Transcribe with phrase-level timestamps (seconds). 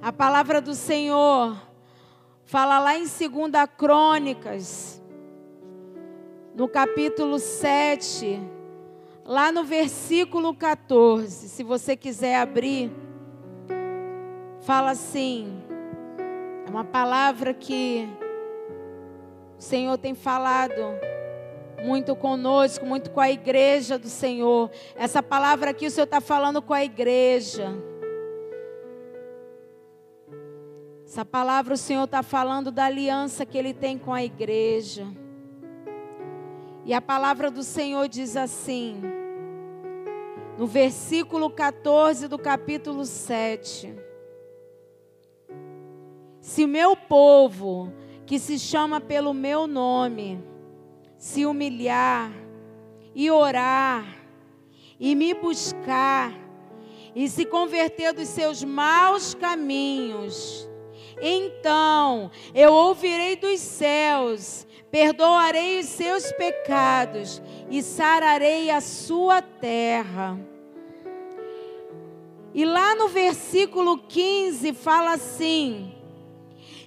[0.00, 1.60] A palavra do Senhor
[2.44, 3.10] fala lá em 2
[3.76, 5.02] Crônicas,
[6.54, 8.40] no capítulo 7,
[9.24, 11.48] lá no versículo 14.
[11.48, 12.92] Se você quiser abrir,
[14.60, 15.60] fala assim:
[16.64, 18.08] é uma palavra que
[19.58, 20.94] o Senhor tem falado
[21.84, 24.70] muito conosco, muito com a igreja do Senhor.
[24.94, 27.76] Essa palavra aqui o Senhor está falando com a igreja.
[31.08, 35.06] Essa palavra o Senhor está falando da aliança que Ele tem com a igreja.
[36.84, 39.00] E a palavra do Senhor diz assim,
[40.58, 43.94] no versículo 14 do capítulo 7.
[46.42, 47.90] Se meu povo,
[48.26, 50.44] que se chama pelo meu nome,
[51.16, 52.30] se humilhar
[53.14, 54.04] e orar
[55.00, 56.34] e me buscar
[57.14, 60.68] e se converter dos seus maus caminhos,
[61.20, 70.38] então eu ouvirei dos céus, perdoarei os seus pecados e sararei a sua terra.
[72.54, 75.94] E lá no versículo 15 fala assim: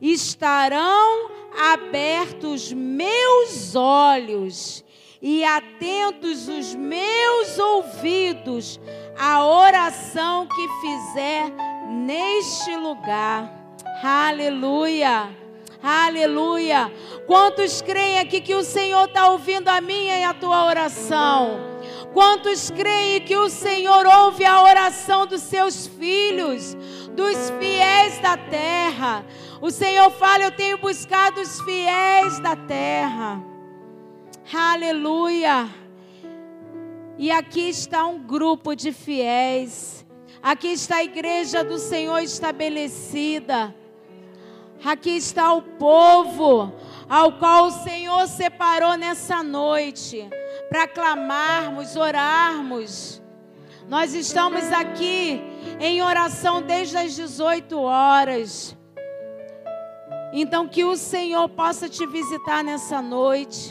[0.00, 4.84] estarão abertos meus olhos
[5.20, 8.80] e atentos os meus ouvidos
[9.18, 11.52] à oração que fizer
[11.88, 13.57] neste lugar.
[14.02, 15.30] Aleluia.
[15.82, 16.92] Aleluia.
[17.26, 21.60] Quantos creem aqui que o Senhor está ouvindo a minha e a tua oração?
[22.12, 26.74] Quantos creem que o Senhor ouve a oração dos seus filhos,
[27.12, 29.24] dos fiéis da terra?
[29.60, 33.42] O Senhor fala: Eu tenho buscado os fiéis da terra.
[34.52, 35.68] Aleluia.
[37.18, 40.06] E aqui está um grupo de fiéis.
[40.40, 43.74] Aqui está a igreja do Senhor estabelecida.
[44.84, 46.72] Aqui está o povo
[47.08, 50.28] ao qual o Senhor separou nessa noite
[50.68, 53.20] para clamarmos, orarmos.
[53.88, 55.42] Nós estamos aqui
[55.80, 58.76] em oração desde as 18 horas.
[60.32, 63.68] Então que o Senhor possa te visitar nessa noite.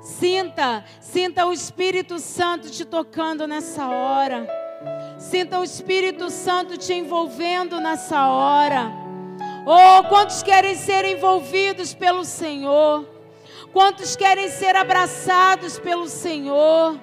[0.00, 4.48] Sinta, sinta o Espírito Santo te tocando nessa hora.
[5.18, 9.05] Sinta o Espírito Santo te envolvendo nessa hora.
[9.68, 13.04] Oh, quantos querem ser envolvidos pelo Senhor?
[13.72, 16.96] Quantos querem ser abraçados pelo Senhor?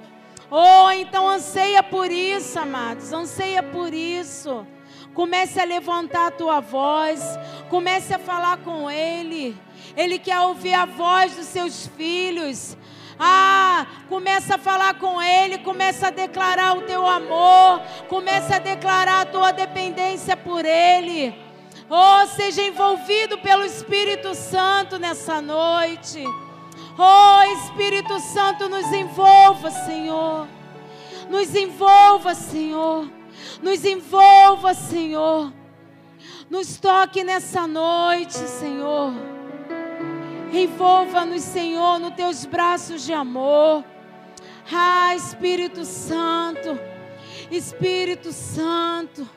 [0.50, 4.66] Oh, então anseia por isso, amados, anseia por isso.
[5.14, 7.38] Comece a levantar a tua voz,
[7.70, 9.60] comece a falar com Ele.
[9.98, 12.78] Ele quer ouvir a voz dos seus filhos.
[13.20, 19.20] Ah, começa a falar com Ele, começa a declarar o teu amor, começa a declarar
[19.20, 21.43] a tua dependência por Ele.
[21.90, 26.24] Oh, seja envolvido pelo Espírito Santo nessa noite.
[26.98, 30.48] Oh, Espírito Santo, nos envolva, Senhor.
[31.30, 33.10] Nos envolva, Senhor.
[33.62, 35.52] Nos envolva, Senhor.
[36.50, 39.14] Nos toque nessa noite, Senhor.
[40.52, 43.84] Envolva-nos, Senhor, nos teus braços de amor.
[44.72, 46.80] Ah, Espírito Santo.
[47.50, 49.28] Espírito Santo.